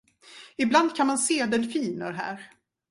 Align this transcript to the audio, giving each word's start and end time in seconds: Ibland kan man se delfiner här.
Ibland 0.57 0.95
kan 0.95 1.07
man 1.07 1.17
se 1.17 1.45
delfiner 1.45 2.11
här. 2.11 2.49